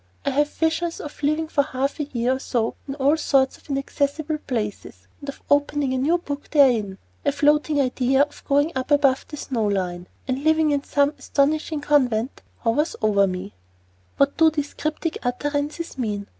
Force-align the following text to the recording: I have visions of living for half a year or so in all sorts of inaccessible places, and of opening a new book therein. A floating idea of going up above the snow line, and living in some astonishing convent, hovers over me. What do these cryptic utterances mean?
I 0.25 0.31
have 0.31 0.49
visions 0.49 0.99
of 0.99 1.21
living 1.21 1.47
for 1.47 1.61
half 1.61 1.99
a 1.99 2.05
year 2.05 2.37
or 2.37 2.39
so 2.39 2.73
in 2.87 2.95
all 2.95 3.17
sorts 3.17 3.59
of 3.59 3.69
inaccessible 3.69 4.39
places, 4.47 5.07
and 5.19 5.29
of 5.29 5.43
opening 5.47 5.93
a 5.93 5.99
new 5.99 6.17
book 6.17 6.49
therein. 6.49 6.97
A 7.23 7.31
floating 7.31 7.79
idea 7.79 8.23
of 8.23 8.43
going 8.47 8.71
up 8.75 8.89
above 8.89 9.27
the 9.27 9.37
snow 9.37 9.65
line, 9.67 10.07
and 10.27 10.43
living 10.43 10.71
in 10.71 10.83
some 10.83 11.13
astonishing 11.19 11.81
convent, 11.81 12.41
hovers 12.61 12.95
over 13.03 13.27
me. 13.27 13.53
What 14.17 14.37
do 14.37 14.49
these 14.49 14.73
cryptic 14.73 15.19
utterances 15.23 15.99
mean? 15.99 16.25